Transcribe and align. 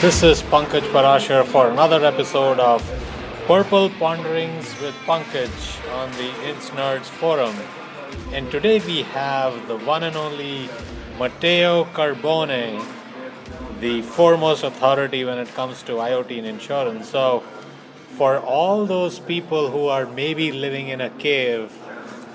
This 0.00 0.22
is 0.22 0.42
Pankaj 0.42 0.82
Parashar 0.92 1.44
for 1.46 1.70
another 1.70 2.04
episode 2.04 2.58
of 2.58 2.82
Purple 3.46 3.88
Ponderings 3.90 4.66
with 4.82 4.94
Pankaj 5.06 5.54
on 5.92 6.10
the 6.12 6.28
InsNerds 6.50 7.04
Forum. 7.04 7.54
And 8.32 8.50
today 8.50 8.80
we 8.80 9.02
have 9.02 9.66
the 9.66 9.78
one 9.78 10.02
and 10.02 10.16
only 10.16 10.68
Matteo 11.18 11.84
Carbone, 11.94 12.84
the 13.80 14.02
foremost 14.02 14.62
authority 14.62 15.24
when 15.24 15.38
it 15.38 15.48
comes 15.54 15.82
to 15.84 15.92
IoT 15.92 16.38
and 16.38 16.46
insurance. 16.46 17.08
So, 17.08 17.42
for 18.18 18.38
all 18.40 18.84
those 18.86 19.18
people 19.18 19.70
who 19.70 19.86
are 19.86 20.06
maybe 20.06 20.52
living 20.52 20.88
in 20.88 21.00
a 21.00 21.10
cave, 21.10 21.72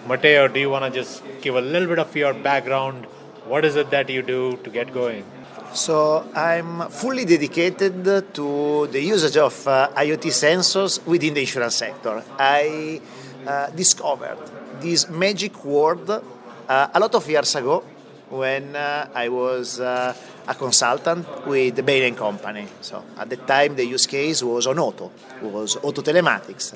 Matteo, 0.08 0.48
do 0.48 0.60
you 0.60 0.70
want 0.70 0.92
to 0.92 1.00
just 1.00 1.22
give 1.42 1.56
a 1.56 1.62
little 1.62 1.88
bit 1.88 2.00
of 2.00 2.16
your 2.16 2.34
background? 2.34 3.06
What 3.46 3.64
is 3.64 3.76
it 3.76 3.92
that 3.92 4.10
you 4.10 4.22
do 4.22 4.58
to 4.64 4.70
get 4.70 4.94
going? 4.94 5.26
So 5.74 6.26
I'm 6.34 6.90
fully 6.90 7.26
dedicated 7.26 8.34
to 8.34 8.88
the 8.88 9.02
usage 9.02 9.38
of 9.38 9.68
uh, 9.68 9.90
IoT 9.96 10.32
sensors 10.32 11.06
within 11.06 11.36
the 11.36 11.42
insurance 11.42 11.76
sector. 11.76 12.24
I 12.40 13.00
uh, 13.46 13.70
discovered 13.70 14.38
this 14.82 15.08
magic 15.10 15.64
word 15.64 16.10
uh, 16.10 16.88
a 16.94 17.00
lot 17.00 17.14
of 17.14 17.30
years 17.30 17.56
ago 17.56 17.84
when 18.30 18.76
uh, 18.76 19.10
I 19.14 19.30
was 19.30 19.80
uh, 19.80 20.16
a 20.48 20.56
consultant 20.56 21.46
with 21.46 21.76
the 21.76 21.84
Bain 21.84 22.16
& 22.16 22.16
Company. 22.16 22.68
So 22.82 23.04
at 23.18 23.30
the 23.30 23.38
time 23.38 23.76
the 23.76 23.86
use 23.86 24.08
case 24.08 24.42
was 24.42 24.66
on 24.66 24.80
auto, 24.80 25.12
was 25.42 25.78
auto 25.84 26.02
telematics. 26.02 26.74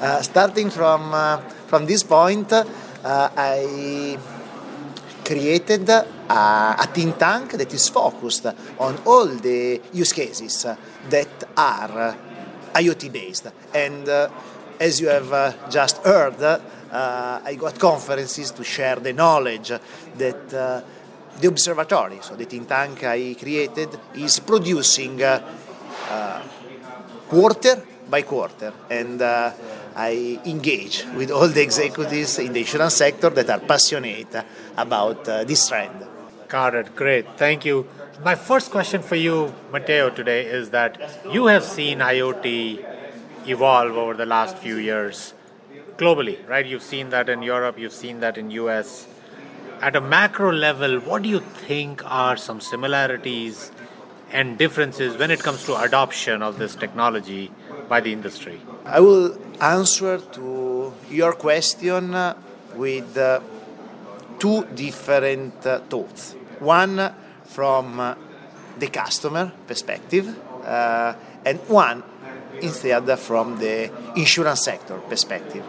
Uh, 0.00 0.20
starting 0.20 0.68
from, 0.68 1.12
from 1.66 1.86
this 1.86 2.02
point, 2.02 2.52
I 3.04 4.18
created 5.28 5.86
a, 5.90 6.06
a, 6.80 6.88
think 6.90 7.18
tank 7.18 7.52
that 7.52 7.72
is 7.74 7.90
focused 7.90 8.46
on 8.78 8.96
all 9.04 9.26
the 9.26 9.78
use 9.92 10.14
cases 10.14 10.66
that 11.10 11.44
are 11.54 12.16
IoT 12.72 13.12
based. 13.12 13.52
And 13.74 14.08
uh, 14.08 14.30
as 14.80 15.00
you 15.00 15.08
have 15.08 15.30
uh, 15.30 15.52
just 15.68 15.98
heard, 15.98 16.40
uh, 16.42 17.40
I 17.44 17.54
got 17.56 17.78
conferences 17.78 18.52
to 18.52 18.64
share 18.64 18.96
the 18.96 19.12
knowledge 19.12 19.68
that 20.16 20.54
uh, 20.54 20.80
the 21.38 21.48
observatory, 21.48 22.20
so 22.22 22.34
the 22.34 22.46
think 22.46 22.66
tank 22.66 23.04
I 23.04 23.36
created, 23.38 23.90
is 24.14 24.40
producing 24.40 25.22
uh, 25.22 25.42
uh, 26.10 26.40
quarter 27.28 27.84
by 28.08 28.22
quarter. 28.22 28.72
And 28.88 29.20
I 29.98 30.38
engage 30.44 31.04
with 31.16 31.32
all 31.32 31.48
the 31.48 31.60
executives 31.60 32.38
in 32.38 32.52
the 32.52 32.60
insurance 32.60 32.94
sector 32.94 33.30
that 33.30 33.50
are 33.50 33.58
passionate 33.58 34.32
about 34.76 35.28
uh, 35.28 35.42
this 35.42 35.68
trend. 35.68 36.06
Got 36.46 36.76
it. 36.76 36.94
Great. 36.94 37.26
Thank 37.36 37.64
you. 37.64 37.88
My 38.24 38.36
first 38.36 38.70
question 38.70 39.02
for 39.02 39.16
you, 39.16 39.52
Matteo, 39.72 40.10
today 40.10 40.46
is 40.46 40.70
that 40.70 41.24
you 41.32 41.46
have 41.46 41.64
seen 41.64 41.98
IoT 41.98 43.48
evolve 43.48 43.96
over 43.96 44.14
the 44.14 44.24
last 44.24 44.56
few 44.58 44.76
years 44.76 45.34
globally, 45.96 46.48
right? 46.48 46.64
You've 46.64 46.84
seen 46.84 47.10
that 47.10 47.28
in 47.28 47.42
Europe, 47.42 47.76
you've 47.76 47.92
seen 47.92 48.20
that 48.20 48.38
in 48.38 48.52
US. 48.52 49.08
At 49.80 49.96
a 49.96 50.00
macro 50.00 50.52
level, 50.52 51.00
what 51.00 51.22
do 51.22 51.28
you 51.28 51.40
think 51.40 52.08
are 52.08 52.36
some 52.36 52.60
similarities 52.60 53.72
and 54.30 54.56
differences 54.56 55.16
when 55.16 55.32
it 55.32 55.40
comes 55.40 55.64
to 55.64 55.76
adoption 55.76 56.40
of 56.40 56.58
this 56.58 56.76
technology 56.76 57.50
by 57.88 58.00
the 58.00 58.12
industry? 58.12 58.60
I 58.84 59.00
will 59.00 59.36
answer 59.60 60.18
to 60.18 60.92
your 61.10 61.32
question 61.34 62.16
with 62.74 63.16
uh, 63.16 63.40
two 64.38 64.64
different 64.74 65.66
uh, 65.66 65.80
thoughts. 65.80 66.34
One 66.60 67.14
from 67.44 68.00
uh, 68.00 68.14
the 68.78 68.88
customer 68.88 69.52
perspective, 69.66 70.28
and 70.64 71.58
one 71.68 72.02
instead 72.60 73.18
from 73.18 73.58
the 73.58 73.90
insurance 74.16 74.62
sector 74.62 74.98
perspective. 75.08 75.64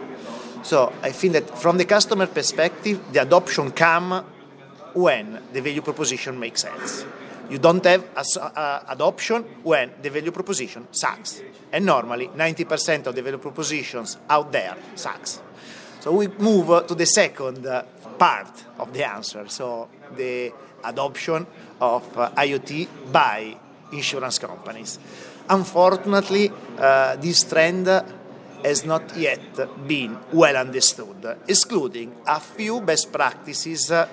So 0.62 0.92
I 1.02 1.10
think 1.10 1.32
that 1.32 1.58
from 1.58 1.78
the 1.78 1.84
customer 1.84 2.26
perspective, 2.26 3.00
the 3.12 3.22
adoption 3.22 3.72
come 3.72 4.24
when 4.94 5.40
the 5.52 5.60
value 5.60 5.82
proposition 5.82 6.38
makes 6.38 6.62
sense. 6.62 7.04
You 7.50 7.58
don't 7.58 7.84
have 7.84 8.04
adoption 8.88 9.42
when 9.62 9.90
the 10.00 10.08
value 10.08 10.30
proposition 10.30 10.86
sucks. 10.92 11.42
And 11.72 11.84
normally 11.84 12.28
90% 12.28 13.06
of 13.06 13.14
the 13.14 13.22
value 13.22 13.38
propositions 13.38 14.18
out 14.28 14.52
there 14.52 14.76
sucks. 14.94 15.40
So 16.00 16.12
we 16.12 16.28
move 16.28 16.86
to 16.86 16.94
the 16.94 17.06
second 17.06 17.66
uh, 17.66 17.82
part 18.18 18.64
of 18.78 18.92
the 18.92 19.04
answer. 19.04 19.48
So 19.48 19.88
the 20.16 20.52
adoption 20.84 21.46
of 21.80 22.16
uh, 22.16 22.30
IoT 22.30 23.12
by 23.12 23.56
insurance 23.92 24.38
companies. 24.38 24.98
Unfortunately, 25.48 26.50
uh, 26.78 27.16
this 27.16 27.44
trend 27.44 27.86
has 28.64 28.84
not 28.84 29.16
yet 29.16 29.40
been 29.86 30.16
well 30.32 30.56
understood, 30.56 31.38
excluding 31.48 32.14
a 32.26 32.38
few 32.38 32.80
best 32.80 33.12
practices 33.12 33.90
uh, 33.90 34.08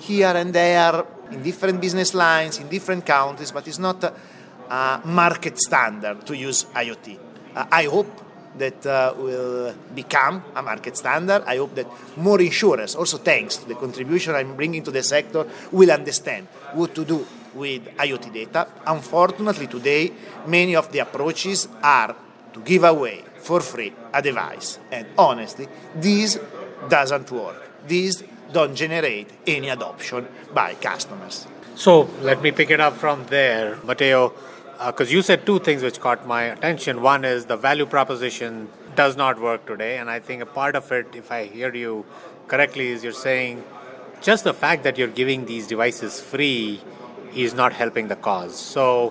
here 0.00 0.32
and 0.36 0.52
there 0.52 1.04
in 1.30 1.42
different 1.42 1.80
business 1.80 2.14
lines, 2.14 2.58
in 2.58 2.68
different 2.68 3.04
countries, 3.04 3.52
but 3.52 3.66
it's 3.68 3.78
not 3.78 4.02
a 4.04 5.00
market 5.04 5.58
standard 5.58 6.26
to 6.26 6.36
use 6.36 6.64
IoT. 6.74 7.18
Uh, 7.54 7.66
I 7.70 7.84
hope 7.84 8.24
that 8.56 8.84
uh, 8.86 9.14
will 9.16 9.74
become 9.94 10.42
a 10.54 10.62
market 10.62 10.96
standard. 10.96 11.42
I 11.46 11.56
hope 11.56 11.74
that 11.76 11.86
more 12.16 12.40
insurers, 12.40 12.94
also 12.94 13.18
thanks 13.18 13.56
to 13.58 13.68
the 13.68 13.74
contribution 13.74 14.34
I'm 14.34 14.56
bringing 14.56 14.82
to 14.84 14.90
the 14.90 15.02
sector, 15.02 15.46
will 15.70 15.90
understand 15.90 16.46
what 16.72 16.94
to 16.94 17.04
do 17.04 17.26
with 17.54 17.84
IoT 17.96 18.32
data. 18.32 18.68
Unfortunately, 18.86 19.66
today, 19.66 20.12
many 20.46 20.76
of 20.76 20.90
the 20.92 21.00
approaches 21.00 21.68
are 21.82 22.14
to 22.52 22.60
give 22.60 22.84
away 22.84 23.24
for 23.38 23.60
free 23.60 23.92
a 24.12 24.20
device. 24.20 24.78
And 24.90 25.06
honestly, 25.16 25.68
this 25.94 26.38
doesn't 26.88 27.30
work. 27.30 27.86
This 27.86 28.22
don't 28.52 28.74
generate 28.74 29.28
any 29.46 29.68
adoption 29.68 30.26
by 30.54 30.74
customers. 30.74 31.46
So 31.74 32.08
let 32.22 32.42
me 32.42 32.50
pick 32.50 32.70
it 32.70 32.80
up 32.80 32.96
from 32.96 33.24
there, 33.26 33.76
Matteo, 33.84 34.32
because 34.84 35.08
uh, 35.08 35.12
you 35.12 35.22
said 35.22 35.46
two 35.46 35.58
things 35.60 35.82
which 35.82 36.00
caught 36.00 36.26
my 36.26 36.44
attention. 36.44 37.02
One 37.02 37.24
is 37.24 37.46
the 37.46 37.56
value 37.56 37.86
proposition 37.86 38.68
does 38.96 39.16
not 39.16 39.40
work 39.40 39.66
today, 39.66 39.98
and 39.98 40.10
I 40.10 40.18
think 40.18 40.42
a 40.42 40.46
part 40.46 40.74
of 40.74 40.90
it, 40.90 41.14
if 41.14 41.30
I 41.30 41.44
hear 41.44 41.72
you 41.74 42.04
correctly, 42.48 42.88
is 42.88 43.04
you're 43.04 43.12
saying 43.12 43.62
just 44.20 44.44
the 44.44 44.54
fact 44.54 44.82
that 44.82 44.98
you're 44.98 45.06
giving 45.06 45.46
these 45.46 45.66
devices 45.68 46.20
free 46.20 46.80
is 47.34 47.54
not 47.54 47.72
helping 47.72 48.08
the 48.08 48.16
cause. 48.16 48.56
So, 48.56 49.10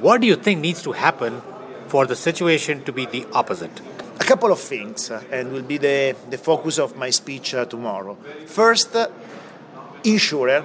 what 0.00 0.20
do 0.20 0.26
you 0.26 0.36
think 0.36 0.60
needs 0.60 0.82
to 0.84 0.92
happen 0.92 1.42
for 1.88 2.06
the 2.06 2.16
situation 2.16 2.82
to 2.84 2.92
be 2.92 3.04
the 3.04 3.26
opposite? 3.32 3.82
Couple 4.30 4.52
of 4.52 4.60
things, 4.60 5.10
uh, 5.10 5.20
and 5.32 5.50
will 5.50 5.64
be 5.64 5.76
the, 5.76 6.14
the 6.30 6.38
focus 6.38 6.78
of 6.78 6.96
my 6.96 7.10
speech 7.10 7.52
uh, 7.52 7.64
tomorrow. 7.64 8.16
First, 8.46 8.94
uh, 8.94 9.08
insurer, 10.04 10.64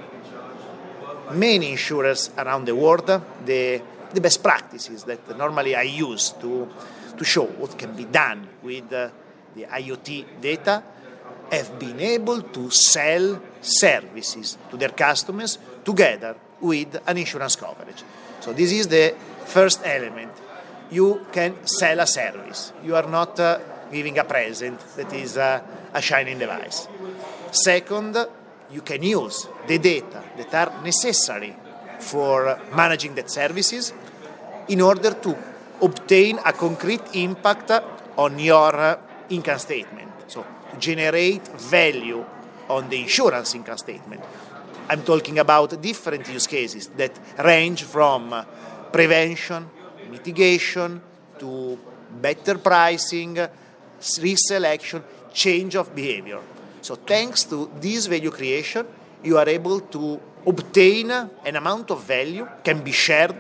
many 1.32 1.72
insurers 1.72 2.30
around 2.38 2.66
the 2.66 2.76
world, 2.76 3.08
the, 3.44 3.82
the 4.14 4.22
best 4.22 4.44
practices 4.44 5.04
that 5.06 5.36
normally 5.36 5.76
I 5.76 5.82
use 5.82 6.30
to, 6.42 6.70
to 7.18 7.24
show 7.24 7.46
what 7.46 7.76
can 7.76 7.96
be 7.96 8.06
done 8.06 8.48
with 8.62 8.88
the 8.90 9.12
IoT 9.58 10.40
data 10.40 10.84
have 11.52 11.80
been 11.80 12.00
able 12.00 12.44
to 12.44 12.70
sell 12.70 13.42
services 13.62 14.60
to 14.70 14.78
their 14.78 14.90
customers 14.90 15.58
together 15.84 16.36
with 16.62 17.02
an 17.08 17.18
insurance 17.18 17.56
coverage. 17.56 18.04
So, 18.42 18.54
this 18.54 18.72
is 18.72 18.88
the 18.88 19.16
first 19.46 19.82
element 19.84 20.32
you 20.96 21.28
can 21.32 21.68
sell 21.68 22.00
a 22.00 22.08
service. 22.08 22.72
You 22.84 22.96
are 22.96 23.10
not 23.10 23.40
uh, 23.40 23.60
giving 23.92 24.18
a 24.18 24.24
present 24.24 24.80
that 24.96 25.12
is 25.14 25.38
uh, 25.38 25.62
a 25.94 26.02
shining 26.02 26.40
device. 26.40 26.88
Second, 27.52 28.16
you 28.72 28.82
can 28.82 29.04
use 29.04 29.48
the 29.68 29.78
data 29.78 30.24
that 30.38 30.54
are 30.54 30.84
necessary 30.84 31.56
for 32.00 32.60
managing 32.74 33.14
that 33.16 33.30
services 33.30 33.94
in 34.70 34.82
order 34.82 35.14
to 35.14 35.36
obtain 35.82 36.40
a 36.46 36.54
concrete 36.54 37.04
impact 37.14 37.72
on 38.18 38.40
your 38.40 38.76
uh, 38.76 38.98
income 39.30 39.60
statement. 39.60 40.12
So, 40.28 40.46
to 40.72 40.78
generate 40.80 41.48
value 41.48 42.26
on 42.70 42.90
the 42.90 43.02
insurance 43.02 43.54
income 43.54 43.78
statement. 43.78 44.22
I'm 44.90 45.04
talking 45.04 45.40
about 45.40 45.82
different 45.82 46.28
use 46.30 46.48
cases 46.48 46.88
that 46.98 47.12
range 47.44 47.84
from 47.84 48.46
prevention 48.92 49.70
mitigation 50.10 51.02
to 51.40 51.78
better 52.22 52.58
pricing, 52.58 53.38
reselection, 54.00 55.04
change 55.34 55.76
of 55.76 55.94
behavior. 55.94 56.40
So, 56.82 56.96
thanks 56.96 57.44
to 57.46 57.72
this 57.80 58.06
value 58.06 58.32
creation, 58.32 58.86
you 59.24 59.38
are 59.38 59.50
able 59.50 59.80
to 59.80 60.22
obtain 60.46 61.12
an 61.12 61.56
amount 61.56 61.92
of 61.92 62.04
value 62.04 62.48
can 62.64 62.84
be 62.84 62.92
shared 62.92 63.36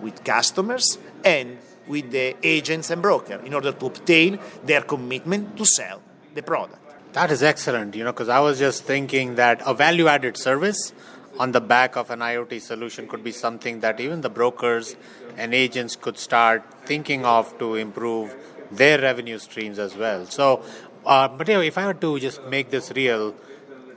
with 0.00 0.22
customers 0.22 0.98
and 1.24 1.58
with 1.88 2.10
the 2.10 2.36
agents 2.42 2.90
and 2.90 3.02
broker 3.02 3.40
in 3.44 3.54
order 3.54 3.72
to 3.72 3.86
obtain 3.86 4.38
their 4.64 4.82
commitment 4.82 5.56
to 5.56 5.64
sell 5.64 6.00
the 6.34 6.42
product. 6.42 6.78
That 7.12 7.30
is 7.32 7.42
excellent, 7.42 7.96
you 7.96 8.04
know, 8.04 8.12
because 8.12 8.28
I 8.28 8.38
was 8.38 8.58
just 8.58 8.84
thinking 8.84 9.34
that 9.34 9.60
a 9.66 9.74
value 9.74 10.06
added 10.06 10.36
service 10.36 10.92
on 11.38 11.52
the 11.52 11.60
back 11.60 11.96
of 11.96 12.10
an 12.10 12.20
IoT 12.20 12.60
solution 12.60 13.08
could 13.08 13.24
be 13.24 13.32
something 13.32 13.80
that 13.80 13.98
even 13.98 14.20
the 14.20 14.28
brokers 14.30 14.94
and 15.40 15.54
agents 15.54 15.96
could 15.96 16.18
start 16.18 16.62
thinking 16.84 17.24
of 17.24 17.58
to 17.58 17.74
improve 17.74 18.36
their 18.70 19.00
revenue 19.00 19.38
streams 19.38 19.78
as 19.78 19.96
well. 19.96 20.26
So, 20.26 20.62
uh, 21.06 21.28
Matteo, 21.36 21.60
if 21.60 21.78
I 21.78 21.86
were 21.86 21.94
to 21.94 22.20
just 22.20 22.44
make 22.44 22.70
this 22.70 22.92
real, 22.92 23.34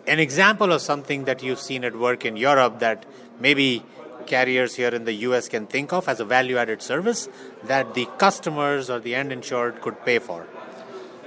an 0.08 0.20
example 0.20 0.72
of 0.72 0.82
something 0.82 1.26
that 1.26 1.44
you've 1.44 1.60
seen 1.60 1.84
at 1.84 1.96
work 1.96 2.26
in 2.26 2.38
Europe 2.38 2.80
that 2.80 3.06
maybe 3.40 3.84
carriers 4.26 4.76
here 4.76 4.90
in 4.90 5.04
the 5.04 5.14
US 5.28 5.50
can 5.50 5.68
think 5.68 5.92
of 5.92 6.08
as 6.08 6.22
a 6.22 6.26
value 6.26 6.58
added 6.58 6.82
service 6.82 7.28
that 7.66 7.94
the 7.94 8.08
customers 8.18 8.90
or 8.90 9.00
the 9.00 9.14
end 9.14 9.32
insured 9.34 9.82
could 9.82 10.04
pay 10.06 10.20
for? 10.20 10.48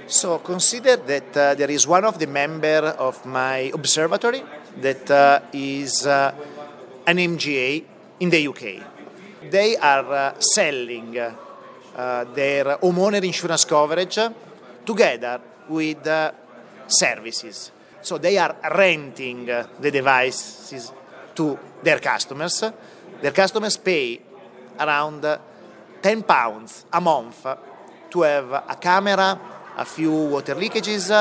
So 0.07 0.39
consider 0.39 0.95
that 0.95 1.37
uh, 1.37 1.53
there 1.55 1.69
is 1.69 1.85
one 1.85 2.05
of 2.05 2.17
the 2.17 2.27
member 2.27 2.95
of 3.07 3.23
my 3.25 3.71
observatory 3.73 4.41
that 4.81 5.11
uh, 5.11 5.41
is 5.53 6.07
uh, 6.07 6.33
an 7.05 7.17
MGA 7.17 7.83
in 8.19 8.29
the 8.29 8.47
UK. 8.47 8.96
They 9.49 9.77
are 9.77 10.13
uh, 10.13 10.39
selling 10.39 11.17
uh, 11.17 12.25
their 12.33 12.77
homeowner 12.77 13.23
insurance 13.23 13.65
coverage 13.65 14.19
together 14.85 15.41
with 15.69 16.07
uh, 16.07 16.31
services. 16.87 17.71
So 18.01 18.17
they 18.17 18.37
are 18.37 18.55
renting 18.75 19.45
the 19.45 19.91
devices 19.91 20.91
to 21.35 21.57
their 21.83 21.99
customers. 21.99 22.63
Their 23.21 23.31
customers 23.31 23.77
pay 23.77 24.21
around 24.79 25.25
10 26.01 26.23
pounds 26.23 26.85
a 26.93 27.01
month 27.01 27.45
to 28.09 28.21
have 28.21 28.51
a 28.51 28.77
camera 28.79 29.39
a 29.77 29.85
few 29.85 30.11
water 30.11 30.55
leakages 30.55 31.11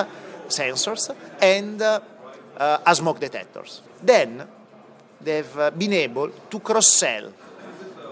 sensors, 0.49 1.15
and 1.41 1.83
uh, 1.83 2.95
smoke 2.95 3.21
detectors. 3.21 3.83
Then 4.03 4.47
they've 5.21 5.73
been 5.77 5.93
able 5.93 6.31
to 6.51 6.61
cross 6.61 6.89
sell 6.89 7.33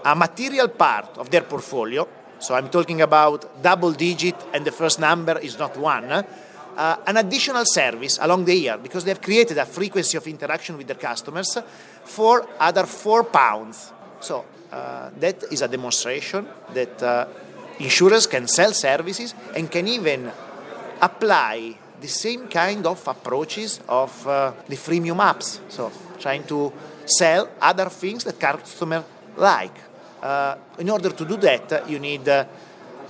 a 0.05 0.15
material 0.15 0.69
part 0.69 1.17
of 1.17 1.29
their 1.29 1.41
portfolio. 1.41 2.07
So 2.39 2.53
I'm 2.53 2.69
talking 2.69 3.01
about 3.01 3.61
double 3.61 3.91
digit, 3.91 4.35
and 4.53 4.63
the 4.63 4.71
first 4.71 4.99
number 4.99 5.39
is 5.39 5.57
not 5.57 5.75
one. 5.77 6.11
Uh, 6.11 6.97
an 7.07 7.17
additional 7.17 7.63
service 7.65 8.19
along 8.21 8.45
the 8.45 8.53
year 8.53 8.77
because 8.77 9.03
they've 9.03 9.21
created 9.21 9.57
a 9.57 9.65
frequency 9.65 10.17
of 10.17 10.27
interaction 10.27 10.77
with 10.77 10.87
their 10.87 10.97
customers 10.97 11.57
for 12.03 12.45
other 12.59 12.85
four 12.85 13.23
pounds. 13.23 13.93
So 14.19 14.45
uh, 14.71 15.09
that 15.19 15.43
is 15.51 15.61
a 15.61 15.67
demonstration 15.67 16.45
that 16.73 17.01
uh, 17.01 17.27
insurers 17.79 18.27
can 18.27 18.47
sell 18.47 18.73
services 18.73 19.33
and 19.55 19.71
can 19.71 19.87
even 19.87 20.29
apply 21.01 21.77
the 22.01 22.07
same 22.07 22.49
kind 22.49 22.85
of 22.85 23.07
approaches 23.07 23.79
of 23.87 24.27
uh, 24.27 24.51
the 24.67 24.75
freemium 24.75 25.17
apps. 25.17 25.59
So 25.69 25.91
trying 26.19 26.43
to 26.43 26.73
sell 27.05 27.49
other 27.61 27.89
things 27.89 28.25
that 28.25 28.37
customers 28.37 29.05
like. 29.37 29.84
Uh, 30.25 30.57
in 30.79 30.89
order 30.89 31.11
to 31.11 31.23
do 31.23 31.37
that, 31.37 31.87
you 31.87 31.99
need 31.99 32.27
uh, 32.27 32.43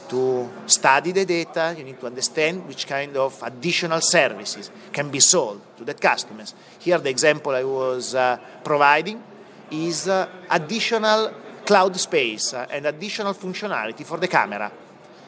to 0.10 0.50
study 0.68 1.14
the 1.14 1.24
data, 1.24 1.74
you 1.78 1.86
need 1.86 1.98
to 1.98 2.08
understand 2.08 2.68
which 2.68 2.86
kind 2.86 3.16
of 3.16 3.42
additional 3.42 4.02
services 4.02 4.70
can 4.92 5.10
be 5.10 5.22
sold 5.22 5.62
to 5.78 5.86
the 5.86 5.94
customers. 5.94 6.54
Here, 6.78 6.98
the 6.98 7.10
example 7.10 7.54
I 7.56 7.64
was 7.64 8.16
uh, 8.16 8.38
providing 8.66 9.24
is 9.72 10.10
uh, 10.10 10.28
additional 10.52 11.32
cloud 11.66 11.96
space 11.96 12.54
uh, 12.54 12.68
and 12.70 12.86
additional 12.86 13.34
functionality 13.34 14.04
for 14.06 14.18
the 14.18 14.28
camera 14.28 14.70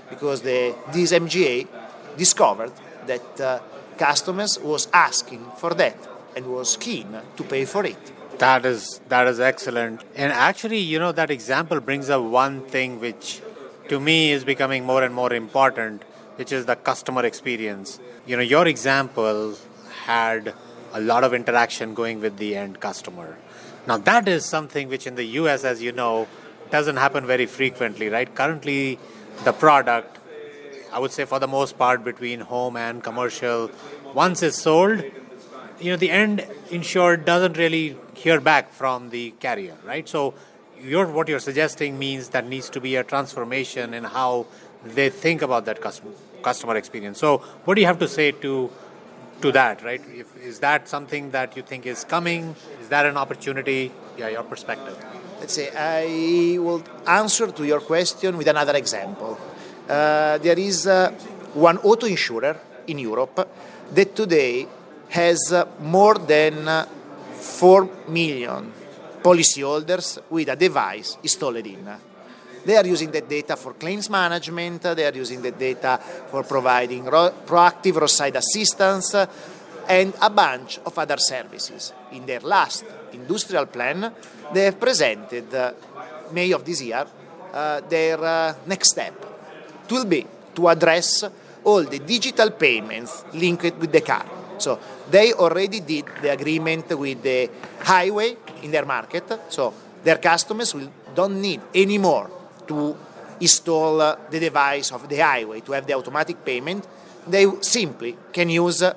because 0.09 0.41
the, 0.41 0.75
this 0.91 1.13
MGA 1.13 1.65
discovered 2.17 2.73
that 3.05 3.39
uh, 3.39 3.59
customers 3.97 4.59
was 4.59 4.89
asking 4.91 5.45
for 5.55 5.73
that 5.75 5.95
and 6.35 6.47
was 6.47 6.75
keen 6.75 7.07
to 7.37 7.43
pay 7.45 7.63
for 7.63 7.85
it. 7.85 8.16
That 8.39 8.65
is 8.65 9.01
that 9.09 9.27
is 9.27 9.39
excellent. 9.39 10.03
And 10.15 10.31
actually, 10.31 10.79
you 10.79 10.99
know, 10.99 11.11
that 11.11 11.31
example 11.31 11.79
brings 11.79 12.09
up 12.09 12.23
one 12.23 12.61
thing 12.61 12.99
which 12.99 13.41
to 13.89 13.99
me 13.99 14.31
is 14.31 14.43
becoming 14.43 14.85
more 14.85 15.03
and 15.03 15.13
more 15.13 15.33
important, 15.33 16.03
which 16.35 16.51
is 16.51 16.65
the 16.65 16.75
customer 16.75 17.25
experience. 17.25 17.99
You 18.25 18.35
know, 18.35 18.43
your 18.43 18.67
example 18.67 19.55
had 20.05 20.53
a 20.93 21.01
lot 21.01 21.23
of 21.23 21.33
interaction 21.33 21.93
going 21.93 22.21
with 22.21 22.37
the 22.37 22.55
end 22.55 22.79
customer. 22.79 23.37
Now, 23.87 23.97
that 23.97 24.27
is 24.27 24.45
something 24.45 24.89
which 24.89 25.07
in 25.07 25.15
the 25.15 25.25
US, 25.41 25.63
as 25.63 25.81
you 25.81 25.91
know, 25.91 26.27
doesn't 26.69 26.97
happen 26.97 27.25
very 27.25 27.45
frequently, 27.45 28.09
right? 28.09 28.33
Currently, 28.33 28.99
the 29.45 29.53
product, 29.53 30.17
I 30.91 30.99
would 30.99 31.11
say 31.11 31.25
for 31.25 31.39
the 31.39 31.47
most 31.47 31.77
part, 31.77 32.03
between 32.03 32.41
home 32.41 32.75
and 32.75 33.03
commercial, 33.03 33.71
once 34.13 34.43
it's 34.43 34.57
sold, 34.57 35.03
you 35.79 35.91
know, 35.91 35.95
the 35.97 36.11
end 36.11 36.45
insured 36.69 37.23
doesn't 37.23 37.57
really 37.57 37.97
hear 38.17 38.41
back 38.41 38.73
from 38.73 39.09
the 39.09 39.31
carrier, 39.39 39.77
right? 39.85 40.07
So, 40.07 40.33
you're, 40.81 41.07
what 41.07 41.27
you're 41.27 41.39
suggesting 41.39 41.97
means 41.97 42.29
that 42.29 42.45
needs 42.47 42.69
to 42.71 42.79
be 42.79 42.95
a 42.95 43.03
transformation 43.03 43.93
in 43.93 44.03
how 44.03 44.45
they 44.83 45.09
think 45.09 45.41
about 45.41 45.65
that 45.65 45.81
customer 45.81 46.11
customer 46.43 46.75
experience. 46.75 47.17
So, 47.19 47.37
what 47.65 47.75
do 47.75 47.81
you 47.81 47.87
have 47.87 47.99
to 47.99 48.07
say 48.07 48.31
to 48.31 48.69
to 49.41 49.51
that, 49.51 49.83
right? 49.83 50.01
If, 50.13 50.27
is 50.37 50.59
that 50.59 50.87
something 50.87 51.31
that 51.31 51.55
you 51.55 51.63
think 51.63 51.85
is 51.85 52.03
coming? 52.03 52.55
Is 52.81 52.89
that 52.89 53.05
an 53.05 53.17
opportunity? 53.17 53.91
Yeah, 54.17 54.29
your 54.29 54.43
perspective. 54.43 54.97
Let's 55.39 55.53
say 55.53 55.69
I 55.75 56.57
will 56.57 56.83
answer 57.05 57.51
to 57.51 57.65
your 57.65 57.81
question 57.81 58.37
with 58.37 58.47
another 58.47 58.75
example. 58.75 59.37
Uh, 59.87 60.37
there 60.39 60.57
is 60.57 60.87
uh, 60.87 61.11
one 61.53 61.77
auto 61.79 62.07
insurer 62.07 62.59
in 62.87 62.99
Europe 62.99 63.47
that 63.93 64.15
today 64.15 64.67
has 65.09 65.53
uh, 65.53 65.65
more 65.79 66.15
than 66.15 66.67
uh, 66.67 66.85
4 67.37 67.89
million 68.09 68.71
policyholders 69.21 70.19
with 70.29 70.49
a 70.49 70.55
device 70.55 71.17
installed 71.23 71.65
in. 71.65 71.89
They 72.65 72.75
are 72.75 72.85
using 72.85 73.11
that 73.11 73.29
data 73.29 73.55
for 73.55 73.73
claims 73.73 74.09
management, 74.09 74.81
they 74.81 75.05
are 75.05 75.15
using 75.15 75.41
that 75.41 75.57
data 75.57 75.99
for 76.29 76.43
providing 76.43 77.05
ro- 77.05 77.33
proactive 77.45 77.95
roadside 77.95 78.35
assistance, 78.35 79.15
and 79.87 80.13
a 80.21 80.29
bunch 80.29 80.79
of 80.85 80.97
other 80.97 81.17
services. 81.17 81.93
In 82.11 82.25
their 82.25 82.41
last 82.41 82.83
industrial 83.13 83.67
plan, 83.67 84.11
they 84.53 84.65
have 84.65 84.79
presented, 84.79 85.53
uh, 85.53 85.73
May 86.33 86.51
of 86.51 86.65
this 86.65 86.81
year, 86.81 87.05
uh, 87.53 87.81
their 87.87 88.21
uh, 88.21 88.53
next 88.65 88.89
step. 88.89 89.13
It 89.85 89.91
will 89.91 90.05
be 90.05 90.25
to 90.55 90.67
address 90.67 91.23
all 91.63 91.83
the 91.83 91.99
digital 91.99 92.51
payments 92.51 93.23
linked 93.33 93.77
with 93.79 93.91
the 93.91 94.01
car. 94.01 94.36
So 94.57 94.79
they 95.09 95.33
already 95.33 95.81
did 95.81 96.05
the 96.21 96.31
agreement 96.31 96.97
with 96.97 97.21
the 97.21 97.49
highway 97.81 98.37
in 98.61 98.71
their 98.71 98.85
market, 98.85 99.23
so 99.49 99.73
their 100.03 100.17
customers 100.17 100.73
will 100.73 100.89
don't 101.17 101.41
need 101.41 101.61
anymore 101.73 102.29
to 102.67 102.95
install 103.39 104.01
uh, 104.01 104.15
the 104.29 104.39
device 104.39 104.91
of 104.91 105.07
the 105.09 105.17
highway 105.17 105.61
to 105.61 105.71
have 105.71 105.85
the 105.85 105.93
automatic 105.93 106.43
payment, 106.45 106.87
they 107.27 107.45
simply 107.61 108.15
can 108.31 108.49
use 108.49 108.83
uh, 108.83 108.93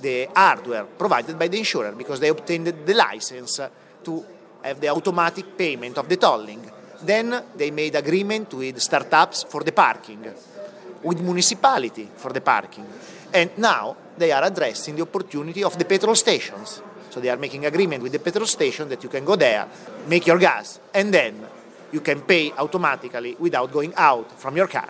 the 0.00 0.28
hardware 0.34 0.84
provided 0.84 1.38
by 1.38 1.48
the 1.48 1.58
insurer 1.58 1.92
because 1.92 2.18
they 2.20 2.28
obtained 2.28 2.66
the 2.66 2.94
license 2.94 3.60
to 4.02 4.24
have 4.62 4.80
the 4.80 4.88
automatic 4.88 5.56
payment 5.56 5.96
of 5.98 6.08
the 6.08 6.16
tolling. 6.16 6.70
Then 7.02 7.44
they 7.56 7.70
made 7.70 7.94
agreement 7.94 8.52
with 8.54 8.80
startups 8.80 9.44
for 9.44 9.62
the 9.62 9.72
parking, 9.72 10.26
with 11.02 11.20
municipality 11.20 12.08
for 12.16 12.32
the 12.32 12.40
parking, 12.40 12.86
and 13.32 13.50
now 13.56 13.96
they 14.20 14.32
are 14.32 14.44
addressing 14.44 14.94
the 14.94 15.02
opportunity 15.02 15.64
of 15.64 15.76
the 15.78 15.84
petrol 15.84 16.14
stations. 16.14 16.82
So 17.10 17.18
they 17.20 17.30
are 17.30 17.36
making 17.36 17.66
agreement 17.66 18.02
with 18.02 18.12
the 18.12 18.20
petrol 18.20 18.46
station 18.46 18.88
that 18.88 19.02
you 19.02 19.08
can 19.08 19.24
go 19.24 19.34
there, 19.34 19.66
make 20.06 20.26
your 20.26 20.38
gas, 20.38 20.78
and 20.94 21.12
then 21.12 21.34
you 21.90 22.00
can 22.00 22.20
pay 22.22 22.52
automatically 22.52 23.34
without 23.38 23.72
going 23.72 23.92
out 23.96 24.38
from 24.38 24.56
your 24.56 24.68
car. 24.68 24.88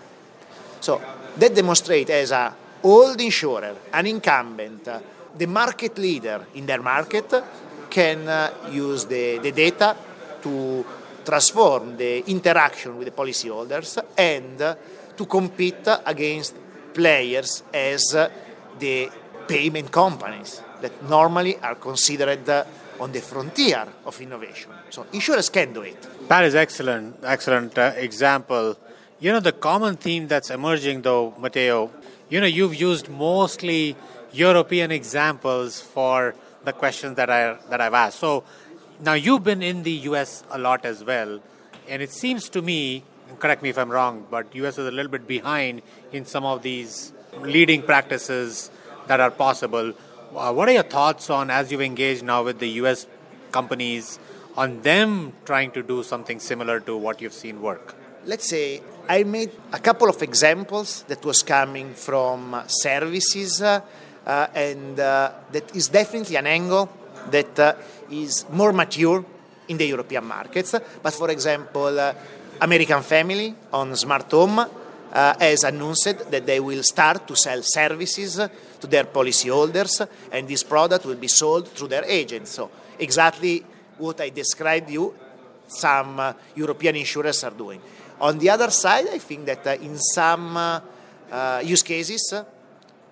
So 0.79 1.01
that 1.37 1.55
demonstrates 1.55 2.11
as 2.11 2.31
a 2.31 2.53
old 2.83 3.19
insurer, 3.21 3.75
an 3.93 4.05
incumbent, 4.05 4.87
the 5.37 5.47
market 5.47 5.97
leader 5.97 6.47
in 6.55 6.65
their 6.65 6.81
market 6.81 7.33
can 7.89 8.27
uh, 8.27 8.69
use 8.71 9.05
the, 9.05 9.39
the 9.39 9.51
data 9.51 9.95
to 10.41 10.85
transform 11.23 11.97
the 11.97 12.29
interaction 12.29 12.97
with 12.97 13.07
the 13.07 13.13
policyholders 13.13 14.03
and 14.17 14.61
uh, 14.61 14.75
to 15.15 15.25
compete 15.25 15.87
against 16.05 16.55
players 16.93 17.63
as 17.73 18.15
uh, 18.15 18.29
the 18.79 19.09
payment 19.51 19.91
companies 19.91 20.61
that 20.79 20.93
normally 21.09 21.57
are 21.59 21.75
considered 21.75 22.47
uh, 22.47 22.63
on 23.01 23.11
the 23.11 23.19
frontier 23.19 23.85
of 24.05 24.21
innovation. 24.21 24.71
So 24.89 25.05
insurers 25.11 25.49
can 25.49 25.73
do 25.73 25.81
it. 25.81 25.99
That 26.29 26.45
is 26.45 26.55
excellent, 26.55 27.17
excellent 27.23 27.77
uh, 27.77 27.91
example. 27.97 28.77
You 29.19 29.33
know 29.33 29.41
the 29.41 29.51
common 29.51 29.97
theme 29.97 30.27
that's 30.27 30.49
emerging, 30.49 31.01
though, 31.01 31.33
Matteo. 31.37 31.91
You 32.29 32.39
know 32.39 32.47
you've 32.47 32.75
used 32.75 33.09
mostly 33.09 33.97
European 34.31 34.89
examples 34.91 35.81
for 35.81 36.33
the 36.63 36.71
questions 36.71 37.17
that 37.17 37.29
I 37.29 37.57
that 37.69 37.81
I've 37.81 37.93
asked. 37.93 38.19
So 38.19 38.45
now 39.01 39.13
you've 39.13 39.43
been 39.43 39.61
in 39.61 39.83
the 39.83 39.95
U.S. 40.11 40.43
a 40.49 40.57
lot 40.57 40.85
as 40.85 41.03
well, 41.03 41.41
and 41.89 42.01
it 42.01 42.11
seems 42.11 42.47
to 42.49 42.61
me, 42.61 43.03
correct 43.39 43.61
me 43.61 43.69
if 43.69 43.77
I'm 43.77 43.91
wrong, 43.91 44.25
but 44.31 44.55
U.S. 44.55 44.77
is 44.77 44.87
a 44.87 44.91
little 44.91 45.11
bit 45.11 45.27
behind 45.27 45.81
in 46.13 46.25
some 46.25 46.45
of 46.45 46.61
these 46.61 47.11
leading 47.41 47.81
practices 47.81 48.71
that 49.11 49.19
are 49.19 49.31
possible. 49.31 49.93
Uh, 50.35 50.53
what 50.53 50.69
are 50.69 50.77
your 50.79 50.89
thoughts 50.97 51.29
on 51.29 51.49
as 51.49 51.71
you've 51.71 51.87
engaged 51.93 52.23
now 52.23 52.43
with 52.43 52.59
the 52.59 52.69
U.S. 52.81 53.07
companies 53.51 54.19
on 54.55 54.81
them 54.81 55.33
trying 55.45 55.71
to 55.71 55.83
do 55.83 56.03
something 56.03 56.39
similar 56.39 56.79
to 56.79 56.95
what 56.95 57.21
you've 57.21 57.39
seen 57.45 57.61
work? 57.61 57.95
let's 58.25 58.47
say 58.49 58.81
I 59.07 59.23
made 59.23 59.51
a 59.73 59.79
couple 59.79 60.09
of 60.09 60.21
examples 60.21 61.03
that 61.07 61.23
was 61.25 61.43
coming 61.43 61.93
from 61.93 62.63
services, 62.67 63.61
uh, 63.61 63.81
and 64.25 64.99
uh, 64.99 65.31
that 65.51 65.75
is 65.75 65.87
definitely 65.87 66.35
an 66.35 66.47
angle 66.47 66.89
that 67.29 67.59
uh, 67.59 67.73
is 68.09 68.45
more 68.49 68.73
mature 68.73 69.25
in 69.67 69.77
the 69.77 69.85
European 69.85 70.25
markets. 70.25 70.75
But 71.01 71.13
for 71.13 71.29
example, 71.29 71.99
uh, 71.99 72.13
American 72.61 73.01
Family 73.01 73.55
on 73.73 73.95
smart 73.95 74.29
home 74.31 74.65
uh, 75.11 75.33
has 75.39 75.63
announced 75.63 76.31
that 76.31 76.45
they 76.45 76.59
will 76.59 76.83
start 76.83 77.27
to 77.27 77.35
sell 77.35 77.61
services 77.61 78.39
to 78.79 78.87
their 78.87 79.05
policyholders, 79.05 80.07
and 80.31 80.47
this 80.47 80.63
product 80.63 81.05
will 81.05 81.15
be 81.15 81.27
sold 81.27 81.67
through 81.67 81.89
their 81.89 82.05
agents. 82.05 82.51
So 82.51 82.69
exactly 82.99 83.63
what 83.97 84.21
I 84.21 84.29
described 84.29 84.89
you, 84.89 85.13
some 85.67 86.19
uh, 86.19 86.33
European 86.55 86.95
insurers 86.95 87.43
are 87.43 87.51
doing. 87.51 87.81
On 88.19 88.37
the 88.37 88.49
other 88.49 88.69
side, 88.69 89.07
I 89.11 89.17
think 89.17 89.45
that 89.45 89.65
uh, 89.65 89.71
in 89.81 89.97
some 89.97 90.57
uh, 90.57 90.79
uh, 91.31 91.61
use 91.63 91.83
cases, 91.83 92.33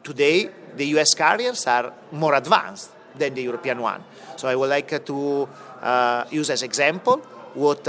today 0.03 0.49
the 0.75 0.85
US 0.97 1.13
carriers 1.13 1.65
are 1.67 1.93
more 2.11 2.35
advanced 2.35 2.91
than 3.17 3.33
the 3.33 3.41
European 3.41 3.81
one. 3.81 4.03
So 4.37 4.47
I 4.47 4.55
would 4.55 4.69
like 4.69 5.05
to 5.05 5.49
use 6.31 6.49
as 6.49 6.63
example 6.63 7.17
what 7.55 7.87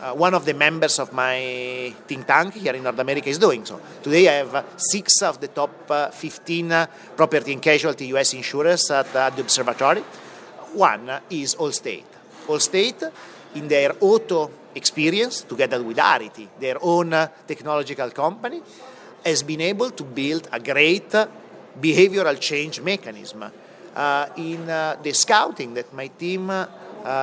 uh, 0.00 0.14
one 0.14 0.34
of 0.34 0.44
the 0.44 0.54
members 0.54 0.98
of 0.98 1.12
my 1.12 1.94
think 2.06 2.26
tank 2.26 2.54
here 2.54 2.74
in 2.74 2.82
North 2.82 2.98
America 2.98 3.28
is 3.28 3.38
doing. 3.38 3.64
So 3.64 3.80
today 4.02 4.28
I 4.28 4.44
have 4.44 4.66
six 4.76 5.22
of 5.22 5.40
the 5.40 5.48
top 5.48 5.90
uh, 5.90 6.10
15 6.10 6.72
uh, 6.72 6.86
property 7.16 7.52
and 7.52 7.62
casualty 7.62 8.06
US 8.14 8.34
insurers 8.34 8.90
at, 8.90 9.14
at 9.14 9.36
the 9.36 9.42
observatory. 9.42 10.02
One 10.74 11.10
is 11.30 11.54
Allstate. 11.56 12.04
Allstate, 12.46 13.10
in 13.54 13.68
their 13.68 13.92
auto 14.00 14.50
experience, 14.74 15.42
together 15.42 15.82
with 15.82 15.96
Arity, 15.96 16.48
their 16.58 16.76
own 16.80 17.10
technological 17.46 18.10
company, 18.10 18.62
has 19.24 19.42
been 19.42 19.60
able 19.60 19.90
to 19.90 20.04
build 20.04 20.48
a 20.52 20.60
great 20.60 21.10
behavioral 21.80 22.38
change 22.38 22.80
mechanism. 22.80 23.50
Uh, 23.94 24.26
in 24.36 24.70
uh, 24.70 24.96
the 25.02 25.12
scouting 25.12 25.74
that 25.74 25.92
my 25.92 26.06
team 26.06 26.48
uh, 26.48 26.66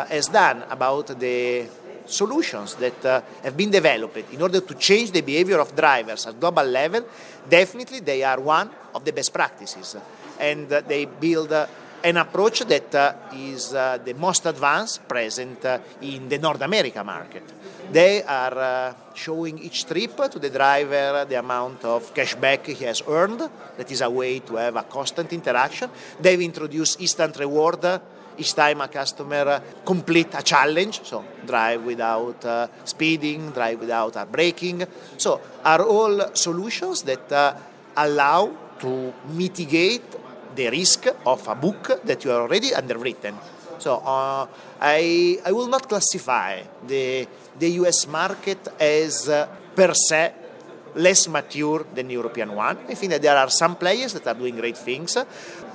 has 0.06 0.28
done 0.28 0.64
about 0.70 1.08
the 1.18 1.66
solutions 2.08 2.76
that 2.76 3.06
uh, 3.06 3.22
have 3.44 3.56
been 3.56 3.70
developed 3.70 4.34
in 4.34 4.42
order 4.42 4.62
to 4.62 4.74
change 4.76 5.12
the 5.12 5.22
behavior 5.22 5.60
of 5.60 5.76
drivers 5.76 6.26
at 6.28 6.40
global 6.40 6.64
level, 6.64 7.06
definitely 7.48 8.00
they 8.00 8.24
are 8.24 8.40
one 8.40 8.70
of 8.94 9.04
the 9.04 9.14
best 9.14 9.34
practices. 9.34 9.96
And 10.40 10.72
uh, 10.72 10.82
they 10.82 11.06
build 11.06 11.52
uh, 11.52 11.68
an 12.04 12.18
approach 12.18 12.60
that 12.62 12.94
uh, 12.94 13.14
is 13.34 13.74
uh, 13.74 13.98
the 14.04 14.14
most 14.14 14.46
advanced 14.46 15.08
present 15.08 15.66
uh, 15.66 15.80
in 16.02 16.30
the 16.30 16.38
North 16.38 16.62
America 16.62 17.04
market. 17.04 17.44
They 17.92 18.22
are 18.24 18.96
showing 19.14 19.60
each 19.60 19.86
trip 19.86 20.18
to 20.30 20.40
the 20.40 20.50
driver 20.50 21.26
the 21.28 21.40
amount 21.40 21.86
of 21.86 22.14
cashback 22.14 22.66
he 22.66 22.84
has 22.86 23.02
earned. 23.08 23.40
That 23.78 23.90
is 23.90 24.02
a 24.02 24.10
way 24.10 24.40
to 24.40 24.56
have 24.58 24.76
a 24.76 24.84
constant 24.84 25.32
interaction. 25.32 25.90
They've 26.20 26.42
introduced 26.42 27.00
instant 27.00 27.38
reward 27.40 28.02
each 28.38 28.54
time 28.54 28.82
a 28.82 28.88
customer 28.88 29.62
complete 29.86 30.34
a 30.36 30.42
challenge, 30.42 31.02
so 31.04 31.24
drive 31.46 31.84
without 31.84 32.44
uh, 32.46 32.68
speeding, 32.84 33.52
drive 33.52 33.80
without 33.80 34.16
uh, 34.16 34.26
braking. 34.26 34.86
So 35.18 35.42
are 35.64 35.84
all 35.84 36.36
solutions 36.36 37.02
that 37.04 37.32
uh, 37.32 37.54
allow 37.96 38.52
to 38.80 39.14
mitigate 39.34 40.16
the 40.56 40.70
risk 40.70 41.08
of 41.26 41.48
a 41.48 41.56
book 41.56 42.02
that 42.04 42.24
you 42.24 42.32
are 42.32 42.42
already 42.42 42.74
underwritten. 42.74 43.36
So 43.78 43.98
uh, 43.98 44.48
I, 44.82 45.40
I 45.46 45.52
will 45.52 45.68
not 45.68 45.88
classify 45.88 46.62
the, 46.86 47.28
the 47.58 47.70
US 47.82 48.08
market 48.08 48.68
as 48.80 49.30
uh, 49.30 49.48
per 49.76 49.94
se 49.94 50.47
less 50.96 51.28
mature 51.28 51.86
than 51.94 52.08
the 52.08 52.14
European 52.14 52.56
one. 52.56 52.78
I 52.90 52.96
think 52.96 53.12
that 53.12 53.22
there 53.22 53.38
are 53.38 53.50
some 53.50 53.76
players 53.76 54.14
that 54.14 54.28
are 54.28 54.34
doing 54.34 54.56
great 54.56 54.78
things. 54.78 55.18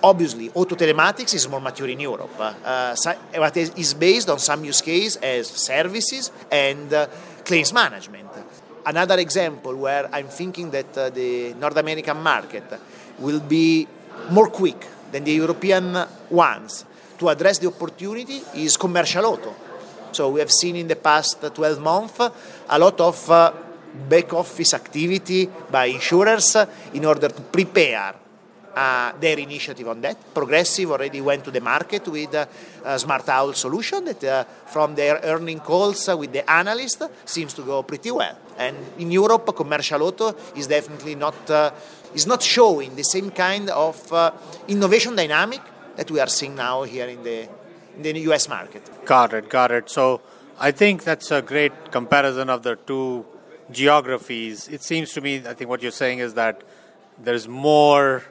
Obviously, 0.02 0.50
auto 0.54 0.74
telematics 0.74 1.34
is 1.34 1.48
more 1.48 1.60
mature 1.60 1.88
in 1.88 2.00
Europe, 2.00 2.38
uh, 2.38 2.94
but 3.34 3.56
is 3.56 3.94
based 3.94 4.28
on 4.30 4.38
some 4.38 4.64
use 4.64 4.80
case 4.80 5.16
as 5.16 5.46
services 5.48 6.30
and 6.50 6.92
uh, 6.92 7.06
claims 7.44 7.72
management. 7.72 8.28
Another 8.84 9.18
example 9.18 9.76
where 9.76 10.08
I'm 10.12 10.26
thinking 10.26 10.70
that 10.70 10.98
uh, 10.98 11.10
the 11.10 11.54
North 11.54 11.76
American 11.76 12.20
market 12.20 12.64
will 13.18 13.40
be 13.40 13.86
more 14.30 14.48
quick 14.50 14.86
than 15.12 15.24
the 15.24 15.32
European 15.32 16.06
ones 16.30 16.84
to 17.18 17.28
address 17.28 17.58
the 17.58 17.68
opportunity 17.68 18.42
is 18.56 18.76
commercial 18.76 19.24
auto. 19.26 19.54
So 20.10 20.30
we 20.30 20.40
have 20.40 20.50
seen 20.50 20.76
in 20.76 20.88
the 20.88 20.96
past 20.96 21.40
12 21.40 21.80
months 21.80 22.18
a 22.68 22.78
lot 22.78 23.00
of 23.00 23.30
uh, 23.30 23.52
back 24.08 24.32
office 24.32 24.74
activity 24.74 25.48
by 25.70 25.86
insurers 25.86 26.56
in 26.94 27.04
order 27.04 27.28
to 27.28 27.42
prepare 27.42 28.14
uh, 28.74 29.12
their 29.20 29.38
initiative 29.38 29.86
on 29.88 30.00
that. 30.00 30.32
Progressive 30.32 30.90
already 30.90 31.20
went 31.20 31.44
to 31.44 31.50
the 31.50 31.60
market 31.60 32.08
with 32.08 32.34
a, 32.34 32.48
a 32.84 32.98
Smart 32.98 33.26
Haul 33.26 33.52
solution 33.52 34.04
that 34.04 34.24
uh, 34.24 34.44
from 34.66 34.94
their 34.94 35.20
earning 35.24 35.60
calls 35.60 36.08
with 36.08 36.32
the 36.32 36.50
analyst 36.50 37.02
seems 37.24 37.52
to 37.54 37.62
go 37.62 37.82
pretty 37.82 38.10
well. 38.10 38.38
And 38.58 38.76
in 38.98 39.10
Europe, 39.10 39.54
commercial 39.54 40.02
auto 40.02 40.34
is 40.56 40.66
definitely 40.66 41.14
not 41.14 41.50
uh, 41.50 41.70
is 42.14 42.26
not 42.26 42.42
showing 42.42 42.94
the 42.94 43.04
same 43.04 43.30
kind 43.30 43.70
of 43.70 44.12
uh, 44.12 44.32
innovation 44.68 45.16
dynamic 45.16 45.60
that 45.96 46.10
we 46.10 46.20
are 46.20 46.28
seeing 46.28 46.54
now 46.54 46.82
here 46.82 47.08
in 47.08 47.22
the 47.22 47.48
in 47.96 48.02
the 48.02 48.20
US 48.32 48.48
market. 48.48 48.82
Got 49.04 49.34
it, 49.34 49.48
got 49.48 49.70
it. 49.70 49.90
So 49.90 50.20
I 50.58 50.70
think 50.70 51.04
that's 51.04 51.30
a 51.30 51.42
great 51.42 51.90
comparison 51.90 52.48
of 52.48 52.62
the 52.62 52.76
two 52.76 53.26
geographies. 53.70 54.68
It 54.68 54.82
seems 54.82 55.12
to 55.12 55.20
me, 55.20 55.36
I 55.46 55.54
think 55.54 55.70
what 55.70 55.82
you're 55.82 55.90
saying 55.90 56.18
is 56.18 56.34
that 56.34 56.62
there's 57.18 57.46
more 57.48 58.24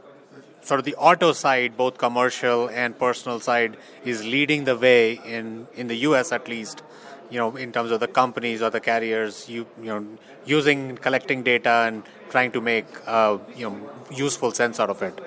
sort 0.61 0.79
of 0.79 0.85
the 0.85 0.95
auto 0.95 1.33
side, 1.33 1.75
both 1.75 1.97
commercial 1.97 2.69
and 2.69 2.97
personal 2.97 3.39
side, 3.39 3.77
is 4.03 4.23
leading 4.23 4.65
the 4.65 4.77
way 4.77 5.13
in, 5.25 5.67
in 5.75 5.87
the 5.87 5.95
US 6.07 6.31
at 6.31 6.47
least, 6.47 6.83
you 7.29 7.37
know, 7.37 7.55
in 7.55 7.71
terms 7.71 7.91
of 7.91 7.99
the 7.99 8.07
companies 8.07 8.61
or 8.61 8.69
the 8.69 8.79
carriers, 8.79 9.49
you, 9.49 9.65
you 9.79 9.87
know, 9.87 10.05
using, 10.45 10.97
collecting 10.97 11.43
data 11.43 11.85
and 11.87 12.03
trying 12.29 12.51
to 12.51 12.61
make, 12.61 12.85
uh, 13.07 13.37
you 13.55 13.69
know, 13.69 13.89
useful 14.11 14.51
sense 14.51 14.79
out 14.79 14.89
of 14.89 15.01
it. 15.01 15.17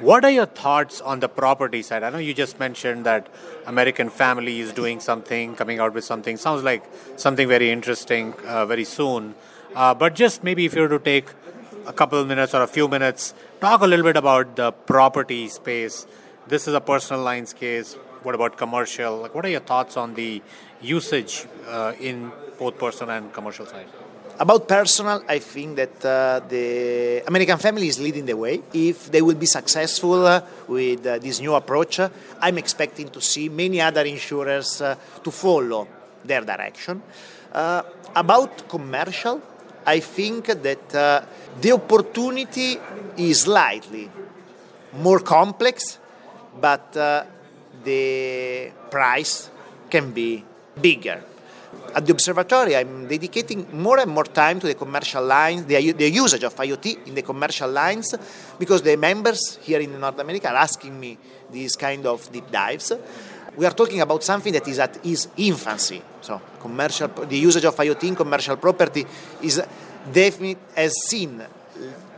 What 0.00 0.24
are 0.24 0.30
your 0.30 0.46
thoughts 0.46 1.00
on 1.00 1.20
the 1.20 1.28
property 1.28 1.82
side? 1.82 2.02
I 2.02 2.10
know 2.10 2.18
you 2.18 2.34
just 2.34 2.58
mentioned 2.58 3.06
that 3.06 3.28
American 3.66 4.10
Family 4.10 4.60
is 4.60 4.72
doing 4.72 5.00
something, 5.00 5.54
coming 5.54 5.78
out 5.78 5.94
with 5.94 6.04
something. 6.04 6.36
Sounds 6.36 6.62
like 6.62 6.84
something 7.16 7.46
very 7.46 7.70
interesting 7.70 8.34
uh, 8.44 8.66
very 8.66 8.84
soon. 8.84 9.34
Uh, 9.74 9.92
but 9.94 10.14
just 10.14 10.44
maybe 10.44 10.64
if 10.64 10.74
you 10.74 10.82
were 10.82 10.88
to 10.88 10.98
take 10.98 11.28
a 11.86 11.92
couple 11.92 12.18
of 12.18 12.26
minutes 12.26 12.54
or 12.54 12.62
a 12.62 12.66
few 12.66 12.88
minutes, 12.88 13.34
talk 13.60 13.82
a 13.82 13.86
little 13.86 14.04
bit 14.04 14.16
about 14.16 14.56
the 14.56 14.72
property 14.72 15.48
space. 15.48 16.06
This 16.46 16.68
is 16.68 16.74
a 16.74 16.80
personal 16.80 17.22
lines 17.22 17.52
case. 17.52 17.94
What 18.22 18.34
about 18.34 18.56
commercial? 18.56 19.18
Like, 19.18 19.34
what 19.34 19.44
are 19.44 19.48
your 19.48 19.60
thoughts 19.60 19.96
on 19.96 20.14
the 20.14 20.42
usage 20.80 21.46
uh, 21.68 21.92
in 22.00 22.32
both 22.58 22.78
personal 22.78 23.14
and 23.16 23.32
commercial 23.32 23.66
side? 23.66 23.86
About 24.38 24.66
personal, 24.66 25.22
I 25.28 25.38
think 25.38 25.76
that 25.76 26.04
uh, 26.04 26.40
the 26.48 27.22
American 27.26 27.56
family 27.58 27.86
is 27.86 28.00
leading 28.00 28.26
the 28.26 28.36
way. 28.36 28.62
If 28.72 29.10
they 29.10 29.22
will 29.22 29.36
be 29.36 29.46
successful 29.46 30.26
uh, 30.26 30.42
with 30.66 31.06
uh, 31.06 31.18
this 31.18 31.40
new 31.40 31.54
approach, 31.54 32.00
uh, 32.00 32.08
I'm 32.40 32.58
expecting 32.58 33.10
to 33.10 33.20
see 33.20 33.48
many 33.48 33.80
other 33.80 34.02
insurers 34.02 34.80
uh, 34.80 34.96
to 35.22 35.30
follow 35.30 35.86
their 36.24 36.40
direction. 36.40 37.00
Uh, 37.52 37.82
about 38.16 38.68
commercial, 38.68 39.40
I 39.86 40.00
think 40.00 40.46
that 40.46 40.94
uh, 40.94 41.22
the 41.60 41.72
opportunity 41.72 42.78
is 43.16 43.42
slightly 43.42 44.10
more 44.94 45.20
complex, 45.20 45.98
but 46.60 46.96
uh, 46.96 47.24
the 47.84 48.70
price 48.90 49.50
can 49.90 50.12
be 50.12 50.44
bigger. 50.80 51.22
At 51.94 52.06
the 52.06 52.12
observatory, 52.12 52.76
I'm 52.76 53.06
dedicating 53.06 53.66
more 53.72 53.98
and 53.98 54.10
more 54.10 54.24
time 54.24 54.58
to 54.60 54.66
the 54.66 54.74
commercial 54.74 55.24
lines, 55.24 55.64
the, 55.64 55.92
the 55.92 56.10
usage 56.10 56.42
of 56.42 56.54
IoT 56.56 57.06
in 57.06 57.14
the 57.14 57.22
commercial 57.22 57.70
lines, 57.70 58.14
because 58.58 58.82
the 58.82 58.96
members 58.96 59.58
here 59.62 59.80
in 59.80 60.00
North 60.00 60.18
America 60.18 60.48
are 60.48 60.56
asking 60.56 60.98
me 60.98 61.18
these 61.50 61.76
kind 61.76 62.04
of 62.06 62.30
deep 62.32 62.50
dives 62.50 62.92
we 63.56 63.66
are 63.66 63.72
talking 63.72 64.00
about 64.00 64.22
something 64.24 64.52
that 64.52 64.66
is 64.66 64.78
at 64.78 65.04
its 65.04 65.28
infancy. 65.36 66.02
So, 66.20 66.40
commercial, 66.60 67.08
the 67.08 67.36
usage 67.36 67.64
of 67.64 67.76
IoT 67.76 68.04
in 68.04 68.16
commercial 68.16 68.56
property 68.56 69.06
is 69.42 69.62
definitely 70.12 70.56
has 70.76 70.94
seen 71.06 71.42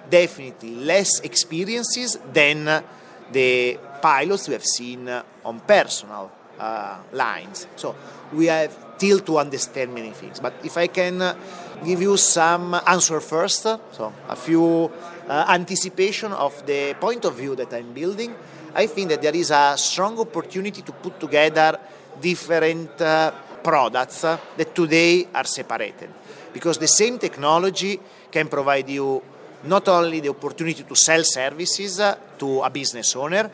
definitely 0.09 0.77
less 0.77 1.21
experiences 1.21 2.19
than 2.33 2.85
the 3.33 3.79
pilots 4.01 4.49
we 4.49 4.53
have 4.55 4.65
seen 4.65 5.09
on 5.45 5.61
personal 5.61 6.31
uh, 6.59 6.99
lines. 7.13 7.67
So, 7.77 7.95
we 8.33 8.47
have 8.47 8.87
still 8.97 9.21
to 9.21 9.39
understand 9.39 9.93
many 9.93 10.11
things. 10.11 10.41
But 10.41 10.55
if 10.65 10.77
I 10.77 10.87
can 10.87 11.37
give 11.85 12.01
you 12.01 12.17
some 12.17 12.75
answer 12.87 13.21
first, 13.21 13.63
so 13.63 14.13
a 14.29 14.37
few 14.37 14.91
uh, 15.29 15.45
anticipation 15.49 16.33
of 16.33 16.65
the 16.67 16.95
point 16.95 17.25
of 17.25 17.37
view 17.37 17.55
that 17.57 17.73
I'm 17.73 17.93
building. 17.93 18.35
I 18.75 18.87
think 18.87 19.11
that 19.11 19.23
there 19.23 19.37
is 19.37 19.51
a 19.51 19.75
strong 19.77 20.19
opportunity 20.19 20.83
to 20.83 20.93
put 20.93 21.19
together 21.19 21.79
different 22.21 23.01
uh, 23.01 23.33
products 23.63 24.21
that 24.23 24.75
today 24.75 25.29
are 25.35 25.45
separated. 25.45 26.11
because 26.57 26.79
the 26.79 26.89
same 26.89 27.19
technology 27.19 28.01
can 28.31 28.49
provide 28.49 28.89
you 28.89 29.23
not 29.65 29.87
only 29.89 30.21
the 30.21 30.31
opportunity 30.31 30.85
to 30.85 30.97
sell 30.97 31.23
services 31.23 32.01
uh, 32.01 32.17
to 32.39 32.63
a 32.63 32.71
business 32.71 33.15
owner, 33.15 33.51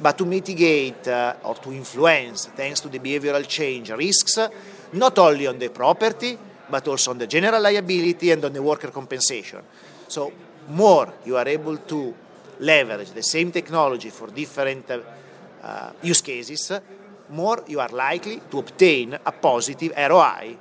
but 0.00 0.16
to 0.16 0.24
mitigate 0.24 1.06
uh, 1.06 1.34
or 1.44 1.56
to 1.56 1.70
influence, 1.70 2.46
thanks 2.56 2.80
to 2.80 2.88
the 2.88 2.98
behavioral 2.98 3.46
change, 3.46 3.90
risks 3.90 4.38
not 4.92 5.18
only 5.18 5.46
on 5.46 5.58
the 5.58 5.68
property, 5.68 6.38
but 6.70 6.88
also 6.88 7.10
on 7.10 7.18
the 7.18 7.26
general 7.26 7.60
liability 7.60 8.30
and 8.30 8.42
on 8.42 8.54
the 8.54 8.62
worker 8.62 8.90
compensation. 8.90 9.60
So, 10.08 10.32
more 10.68 11.12
you 11.26 11.36
are 11.36 11.46
able 11.46 11.76
to 11.76 12.14
leverage 12.60 13.10
the 13.12 13.22
same 13.22 13.52
technology 13.52 14.10
for 14.10 14.28
different 14.28 14.90
uh, 15.62 15.90
use 16.02 16.20
cases, 16.20 16.72
more 17.30 17.64
you 17.66 17.80
are 17.80 17.88
likely 17.88 18.40
to 18.50 18.58
obtain 18.58 19.14
a 19.14 19.32
positive 19.32 19.92
ROI 19.96 20.56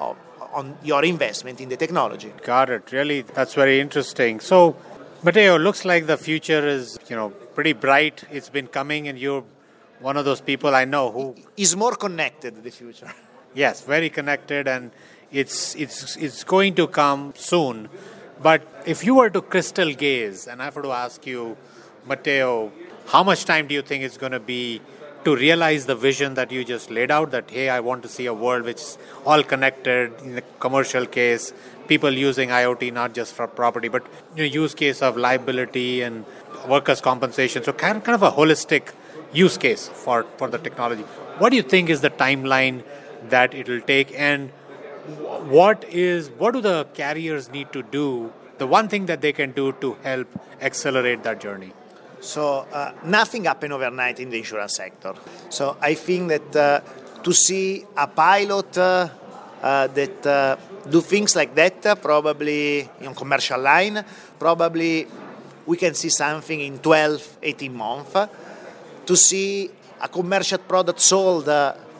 of, 0.00 0.16
on 0.52 0.76
your 0.82 1.04
investment 1.04 1.60
in 1.60 1.68
the 1.68 1.76
technology. 1.76 2.32
Got 2.42 2.70
it. 2.70 2.90
Really, 2.92 3.22
that's 3.22 3.54
very 3.54 3.80
interesting. 3.80 4.40
So, 4.40 4.76
Matteo, 5.22 5.58
looks 5.58 5.84
like 5.84 6.06
the 6.06 6.16
future 6.16 6.66
is, 6.66 6.98
you 7.08 7.16
know, 7.16 7.30
pretty 7.30 7.72
bright. 7.72 8.24
It's 8.30 8.48
been 8.48 8.66
coming, 8.66 9.08
and 9.08 9.18
you're 9.18 9.44
one 10.00 10.16
of 10.16 10.24
those 10.24 10.40
people 10.40 10.74
I 10.74 10.84
know 10.84 11.10
who 11.10 11.34
is 11.56 11.76
more 11.76 11.94
connected. 11.94 12.62
The 12.62 12.70
future. 12.70 13.12
Yes, 13.54 13.82
very 13.82 14.10
connected, 14.10 14.68
and 14.68 14.90
it's 15.32 15.74
it's 15.74 16.16
it's 16.16 16.44
going 16.44 16.74
to 16.76 16.86
come 16.86 17.32
soon. 17.34 17.88
But 18.42 18.62
if 18.86 19.04
you 19.04 19.14
were 19.16 19.30
to 19.30 19.42
crystal 19.42 19.92
gaze, 19.92 20.46
and 20.46 20.60
I 20.62 20.66
have 20.66 20.74
to 20.74 20.92
ask 20.92 21.26
you, 21.26 21.56
Matteo, 22.06 22.72
how 23.06 23.22
much 23.22 23.44
time 23.44 23.66
do 23.66 23.74
you 23.74 23.82
think 23.82 24.04
it's 24.04 24.16
going 24.16 24.32
to 24.32 24.40
be 24.40 24.80
to 25.24 25.34
realize 25.34 25.86
the 25.86 25.96
vision 25.96 26.34
that 26.34 26.52
you 26.52 26.64
just 26.64 26.90
laid 26.90 27.10
out 27.10 27.32
that 27.32 27.50
hey 27.50 27.68
i 27.68 27.80
want 27.80 28.04
to 28.04 28.08
see 28.08 28.26
a 28.26 28.32
world 28.32 28.64
which 28.64 28.76
is 28.76 28.98
all 29.26 29.42
connected 29.42 30.12
in 30.22 30.36
the 30.36 30.42
commercial 30.60 31.04
case 31.04 31.52
people 31.88 32.10
using 32.10 32.50
iot 32.50 32.92
not 32.92 33.12
just 33.14 33.34
for 33.34 33.48
property 33.48 33.88
but 33.88 34.06
you 34.36 34.44
know, 34.44 34.44
use 34.44 34.74
case 34.74 35.02
of 35.02 35.16
liability 35.16 36.02
and 36.02 36.24
workers 36.66 37.00
compensation. 37.00 37.62
So 37.62 37.72
kind 37.72 38.02
kind 38.02 38.14
of 38.14 38.22
a 38.22 38.30
holistic 38.30 38.92
use 39.32 39.58
case 39.58 39.88
for, 39.88 40.24
for 40.36 40.48
the 40.48 40.58
technology. 40.58 41.02
What 41.38 41.50
do 41.50 41.56
you 41.56 41.62
think 41.62 41.90
is 41.90 42.00
the 42.00 42.10
timeline 42.10 42.82
that 43.28 43.54
it 43.54 43.68
will 43.68 43.80
take? 43.80 44.12
And 44.18 44.50
what 45.56 45.84
is 45.88 46.30
what 46.30 46.54
do 46.54 46.60
the 46.60 46.86
carriers 46.94 47.50
need 47.50 47.72
to 47.72 47.82
do 47.82 48.32
the 48.58 48.66
one 48.66 48.88
thing 48.88 49.06
that 49.06 49.20
they 49.20 49.32
can 49.32 49.52
do 49.52 49.72
to 49.80 49.96
help 50.02 50.28
accelerate 50.60 51.22
that 51.22 51.40
journey 51.40 51.72
so 52.20 52.66
uh, 52.72 52.92
nothing 53.04 53.44
happened 53.44 53.72
overnight 53.72 54.18
in 54.20 54.30
the 54.30 54.38
insurance 54.38 54.74
sector. 54.76 55.14
So 55.50 55.76
I 55.80 55.94
think 55.94 56.28
that 56.28 56.56
uh, 56.56 56.80
to 57.22 57.32
see 57.32 57.84
a 57.96 58.06
pilot 58.06 58.76
uh, 58.78 59.08
uh 59.62 59.88
that 59.88 60.26
uh, 60.26 60.56
do 60.88 61.00
things 61.00 61.34
like 61.34 61.54
that, 61.54 61.84
uh, 61.86 61.94
probably 61.94 62.88
in 63.00 63.14
commercial 63.14 63.60
line, 63.60 64.04
probably 64.38 65.06
we 65.66 65.76
can 65.76 65.94
see 65.94 66.08
something 66.08 66.60
in 66.60 66.78
12, 66.78 67.38
18 67.42 67.74
months. 67.74 68.16
To 69.06 69.16
see 69.16 69.70
a 70.00 70.08
commercial 70.08 70.58
product 70.58 71.00
sold, 71.00 71.48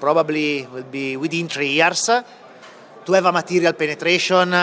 probably 0.00 0.66
will 0.66 0.84
be 0.84 1.16
within 1.16 1.48
three 1.48 1.72
years. 1.72 2.10
To 3.08 3.14
have 3.14 3.24
a 3.24 3.32
material 3.32 3.72
penetration, 3.72 4.54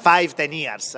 five, 0.00 0.34
ten 0.34 0.52
years. 0.52 0.96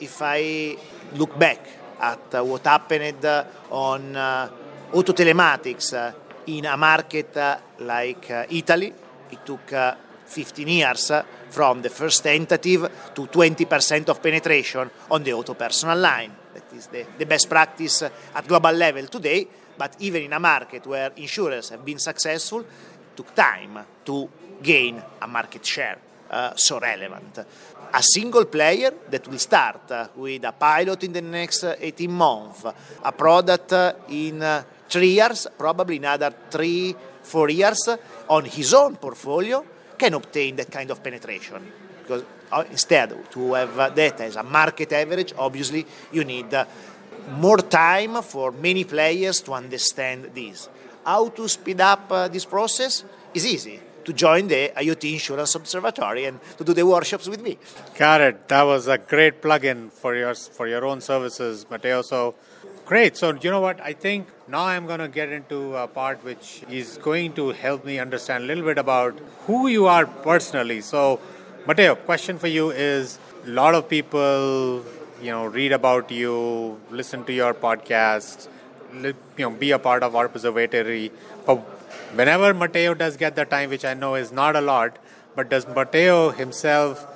if 0.00 0.22
I 0.22 0.74
look 1.16 1.38
back 1.38 1.68
at 2.00 2.46
what 2.46 2.64
happened 2.64 3.22
on 3.68 4.16
uh, 4.16 4.48
auto 4.92 5.12
telematics 5.12 5.92
uh, 5.92 6.14
in 6.46 6.64
a 6.64 6.78
market 6.78 7.36
uh, 7.36 7.58
like 7.80 8.46
Italy. 8.48 8.90
It 9.30 9.44
took 9.44 9.70
15 10.24 10.66
years 10.66 11.12
from 11.50 11.82
the 11.82 11.90
first 11.90 12.22
tentative 12.22 12.90
to 13.14 13.26
20% 13.26 14.08
of 14.08 14.22
penetration 14.22 14.90
on 15.10 15.22
the 15.22 15.34
auto 15.34 15.52
personal 15.52 15.98
line. 15.98 16.32
That 16.54 16.72
is 16.74 16.86
the, 16.86 17.04
the 17.18 17.26
best 17.26 17.50
practice 17.50 18.02
at 18.34 18.48
global 18.48 18.72
level 18.72 19.06
today, 19.08 19.46
but 19.76 19.94
even 19.98 20.22
in 20.22 20.32
a 20.32 20.40
market 20.40 20.86
where 20.86 21.12
insurers 21.16 21.68
have 21.68 21.84
been 21.84 21.98
successful, 21.98 22.60
it 22.60 23.14
took 23.14 23.34
time 23.34 23.78
to 24.06 24.30
gain 24.62 25.02
a 25.20 25.26
market 25.26 25.64
share 25.64 25.98
uh, 26.30 26.54
so 26.54 26.78
relevant 26.78 27.38
a 27.92 28.02
single 28.02 28.44
player 28.46 28.92
that 29.08 29.26
will 29.28 29.38
start 29.38 30.12
with 30.16 30.44
a 30.44 30.52
pilot 30.52 31.04
in 31.04 31.12
the 31.12 31.22
next 31.22 31.64
18 31.64 32.10
months, 32.10 32.64
a 33.02 33.12
product 33.12 33.72
in 34.08 34.64
three 34.88 35.12
years, 35.12 35.46
probably 35.56 35.96
another 35.96 36.34
three, 36.50 36.94
four 37.22 37.50
years 37.50 37.88
on 38.28 38.44
his 38.44 38.74
own 38.74 38.96
portfolio, 38.96 39.64
can 39.96 40.14
obtain 40.14 40.56
that 40.56 40.70
kind 40.70 40.90
of 40.90 41.02
penetration. 41.02 41.72
Because 42.02 42.24
uh, 42.52 42.64
instead, 42.70 43.30
to 43.30 43.54
have 43.54 43.94
that 43.94 44.20
as 44.20 44.36
a 44.36 44.42
market 44.42 44.92
average, 44.92 45.34
obviously 45.36 45.84
you 46.12 46.24
need 46.24 46.54
more 47.32 47.58
time 47.58 48.22
for 48.22 48.52
many 48.52 48.84
players 48.84 49.40
to 49.42 49.52
understand 49.52 50.30
this. 50.34 50.68
How 51.04 51.28
to 51.28 51.48
speed 51.48 51.80
up 51.80 52.10
uh, 52.10 52.28
this 52.28 52.44
process 52.44 53.04
is 53.34 53.46
easy 53.46 53.80
to 54.08 54.14
join 54.14 54.48
the 54.48 54.72
IoT 54.74 55.12
Insurance 55.12 55.54
Observatory 55.54 56.24
and 56.24 56.40
to 56.56 56.64
do 56.64 56.72
the 56.72 56.86
workshops 56.86 57.28
with 57.28 57.42
me. 57.42 57.58
Got 57.98 58.22
it. 58.22 58.48
That 58.48 58.62
was 58.62 58.88
a 58.88 58.96
great 58.96 59.42
plug-in 59.42 59.90
for 59.90 60.14
your 60.16 60.34
for 60.34 60.66
your 60.66 60.84
own 60.90 61.00
services, 61.02 61.66
Matteo. 61.70 62.00
So 62.02 62.34
great. 62.86 63.18
So 63.18 63.34
you 63.44 63.50
know 63.54 63.60
what? 63.60 63.80
I 63.90 63.92
think 63.92 64.28
now 64.56 64.64
I'm 64.74 64.86
going 64.86 65.04
to 65.06 65.08
get 65.20 65.30
into 65.38 65.76
a 65.76 65.86
part 65.86 66.24
which 66.24 66.62
is 66.80 66.96
going 67.08 67.34
to 67.40 67.50
help 67.64 67.84
me 67.84 67.98
understand 68.06 68.44
a 68.44 68.46
little 68.46 68.64
bit 68.64 68.78
about 68.78 69.18
who 69.46 69.58
you 69.68 69.86
are 69.86 70.06
personally. 70.06 70.80
So, 70.80 71.20
Matteo, 71.66 71.94
question 72.10 72.38
for 72.38 72.52
you 72.58 72.70
is: 72.70 73.18
a 73.46 73.50
lot 73.62 73.74
of 73.74 73.90
people, 73.90 74.84
you 75.26 75.32
know, 75.34 75.44
read 75.44 75.72
about 75.72 76.10
you, 76.10 76.36
listen 76.90 77.24
to 77.24 77.34
your 77.40 77.52
podcast, 77.52 78.48
you 79.02 79.14
know, 79.38 79.50
be 79.50 79.72
a 79.72 79.78
part 79.78 80.02
of 80.02 80.16
our 80.16 80.24
observatory, 80.24 81.12
but 81.44 81.77
whenever 82.14 82.54
Matteo 82.54 82.94
does 82.94 83.16
get 83.16 83.36
the 83.36 83.44
time, 83.44 83.70
which 83.70 83.84
I 83.84 83.94
know 83.94 84.14
is 84.14 84.32
not 84.32 84.56
a 84.56 84.60
lot, 84.60 84.98
but 85.34 85.48
does 85.48 85.66
Matteo 85.66 86.30
himself 86.30 87.06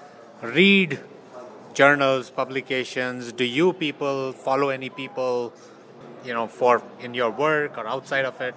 read 0.42 1.00
journals, 1.74 2.30
publications? 2.30 3.32
Do 3.32 3.44
you 3.44 3.72
people 3.72 4.32
follow 4.32 4.68
any 4.68 4.90
people, 4.90 5.52
you 6.24 6.32
know, 6.32 6.46
for 6.46 6.82
in 7.00 7.14
your 7.14 7.30
work 7.30 7.78
or 7.78 7.86
outside 7.86 8.24
of 8.24 8.40
it? 8.40 8.54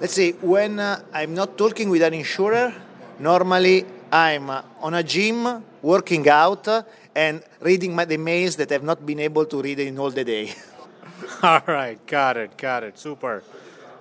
Let's 0.00 0.14
see. 0.14 0.32
When 0.32 0.78
uh, 0.78 1.02
I'm 1.12 1.34
not 1.34 1.58
talking 1.58 1.90
with 1.90 2.02
an 2.02 2.14
insurer, 2.14 2.74
normally 3.18 3.84
I'm 4.12 4.48
uh, 4.50 4.62
on 4.80 4.94
a 4.94 5.02
gym, 5.02 5.64
working 5.82 6.28
out, 6.28 6.68
uh, 6.68 6.82
and 7.14 7.42
reading 7.60 7.94
my, 7.94 8.04
the 8.04 8.16
mails 8.16 8.56
that 8.56 8.70
I've 8.70 8.84
not 8.84 9.04
been 9.04 9.20
able 9.20 9.44
to 9.46 9.60
read 9.60 9.80
in 9.80 9.98
all 9.98 10.10
the 10.10 10.24
day. 10.24 10.54
all 11.42 11.62
right, 11.66 11.98
got 12.06 12.36
it, 12.36 12.56
got 12.56 12.84
it, 12.84 12.98
super. 12.98 13.42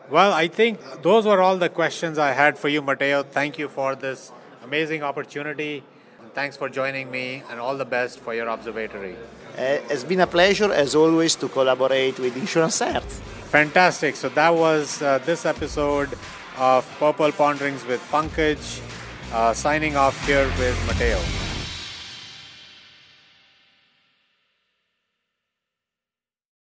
Well, 0.10 0.32
I 0.32 0.48
think 0.48 0.80
those 1.02 1.26
were 1.26 1.42
all 1.42 1.58
the 1.58 1.70
questions 1.70 2.18
I 2.18 2.32
had 2.32 2.58
for 2.58 2.70
you, 2.70 2.82
Matteo. 2.82 3.24
Thank 3.24 3.60
you 3.60 3.68
for 3.68 3.94
this 3.96 4.32
amazing 4.64 5.04
opportunity. 5.04 5.84
Thanks 6.34 6.56
for 6.56 6.70
joining 6.70 7.12
me, 7.12 7.44
and 7.50 7.60
all 7.60 7.76
the 7.76 7.86
best 7.86 8.20
for 8.20 8.34
your 8.34 8.48
observatory. 8.48 9.16
Uh, 9.58 9.82
it's 9.90 10.04
been 10.04 10.22
a 10.22 10.28
pleasure, 10.28 10.72
as 10.72 10.96
always, 10.96 11.36
to 11.38 11.50
collaborate 11.50 12.20
with 12.20 12.36
InsNerds. 12.36 13.20
Fantastic. 13.50 14.16
So 14.16 14.30
that 14.30 14.54
was 14.54 15.02
uh, 15.02 15.18
this 15.26 15.46
episode 15.46 16.18
of 16.58 16.88
Purple 17.00 17.32
Ponderings 17.32 17.86
with 17.86 18.02
Pankaj. 18.12 18.82
Uh, 19.34 19.54
signing 19.54 19.98
off 19.98 20.16
here 20.26 20.48
with 20.58 20.78
Matteo. 20.88 21.20